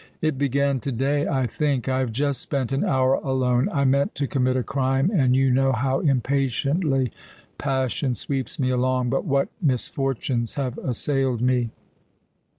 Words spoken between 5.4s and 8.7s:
know how impatiently passion sweeps